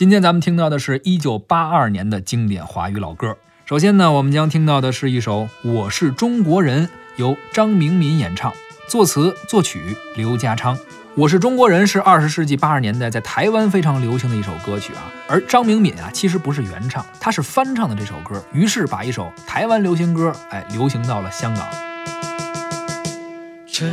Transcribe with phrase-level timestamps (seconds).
[0.00, 3.36] 今天咱们听到的是一九八二年的经典华语老歌。
[3.66, 8.50] 首先呢，我们将听到的是一首《我是中国人》，由张明敏演唱，
[8.88, 10.74] 作词作曲刘家昌。
[11.16, 21.66] 《我是中国人》是二十世纪八十年代在台湾非常流行的一首歌曲啊，而张明敏啊其实不是原唱，他是翻唱的这首歌，于是把一首台湾流行歌哎流行到了香港。
[23.66, 23.92] 沉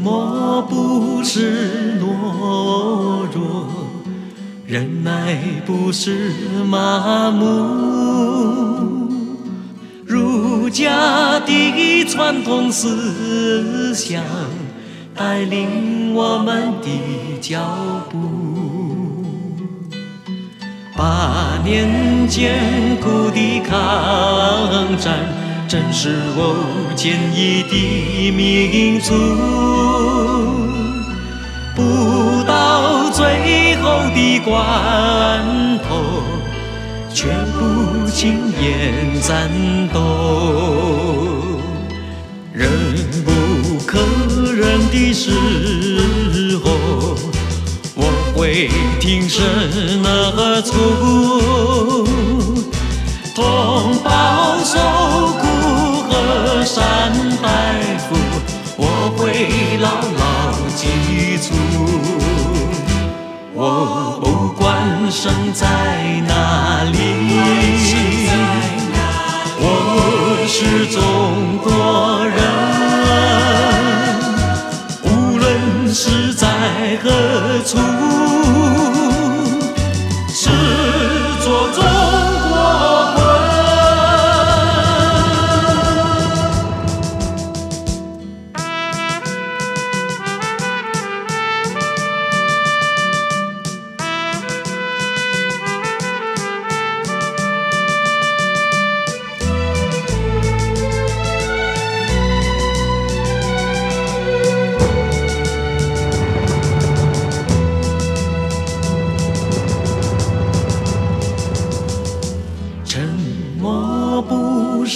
[0.00, 3.87] 默不是懦弱。
[4.70, 6.30] 忍耐不是
[6.68, 9.08] 麻木，
[10.04, 14.22] 儒家的传统思想
[15.14, 16.90] 带领我们的
[17.40, 17.58] 脚
[18.10, 18.18] 步。
[20.94, 22.60] 八年艰
[23.00, 25.18] 苦的抗战，
[25.66, 29.97] 正是我坚毅的民族。
[34.14, 34.50] 的关
[35.88, 35.88] 头，
[37.12, 37.26] 绝
[37.58, 39.50] 不轻言战
[39.92, 39.96] 斗。
[42.52, 42.70] 忍
[43.26, 43.28] 无
[43.86, 43.98] 可
[44.52, 45.30] 忍的时
[46.64, 46.66] 候，
[47.94, 48.02] 我
[48.34, 49.38] 会挺身
[50.04, 50.72] 而出。
[53.34, 53.42] 同
[54.02, 54.08] 胞
[54.64, 54.74] 受
[55.38, 55.42] 苦
[56.08, 56.10] 河
[56.64, 56.76] 山
[57.40, 57.46] 拜
[58.08, 58.08] 服，
[58.76, 58.82] 我
[59.16, 59.22] 会
[59.78, 59.86] 牢
[60.17, 60.17] 牢
[63.60, 65.66] 我不管生在
[66.28, 66.96] 哪里，
[69.58, 71.00] 我是中
[71.58, 71.68] 国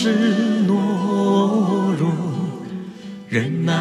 [0.02, 2.10] 是懦弱，
[3.28, 3.80] 忍耐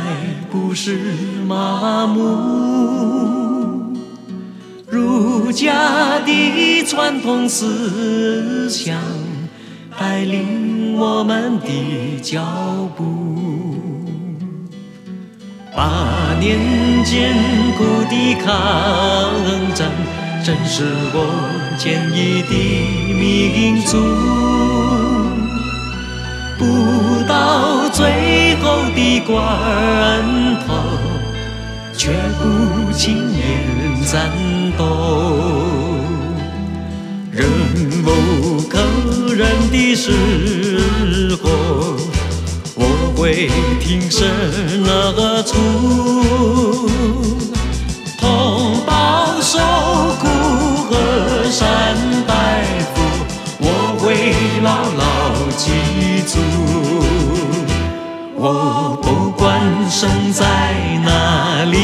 [0.51, 0.99] 不是
[1.47, 3.95] 麻木。
[4.87, 9.01] 儒家的传统思想
[9.99, 12.43] 带领我们的脚
[12.95, 13.03] 步。
[15.75, 17.33] 八年艰
[17.79, 18.53] 苦的抗
[19.73, 19.89] 战，
[20.45, 20.83] 正是
[21.15, 21.17] 我
[21.79, 22.53] 坚毅的
[23.11, 23.97] 民族。
[27.51, 29.35] 到最后的关
[30.66, 30.73] 头，
[31.97, 34.31] 绝不轻言战
[34.78, 34.85] 斗。
[37.29, 37.45] 忍
[38.06, 38.79] 无可
[39.35, 40.13] 忍的时
[41.44, 41.50] 候，
[42.75, 42.85] 我
[43.17, 43.50] 会
[43.81, 44.29] 挺身
[44.85, 46.80] 而出。
[59.61, 60.44] 人生在
[61.03, 61.77] 哪里，